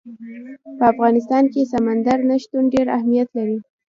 په 0.77 0.83
افغانستان 0.93 1.43
کې 1.53 1.69
سمندر 1.73 2.17
نه 2.29 2.35
شتون 2.43 2.63
ډېر 2.73 2.87
اهمیت 2.97 3.29
لري. 3.37 3.57